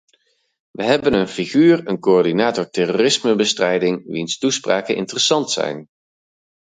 We 0.71 0.83
hebben 0.83 1.13
een 1.13 1.27
figuur, 1.27 1.87
een 1.87 1.99
coördinator 1.99 2.69
terrorismebestrijding, 2.69 4.03
wiens 4.07 4.37
toespraken 4.37 4.95
interessant 4.95 5.51
zijn. 5.51 5.87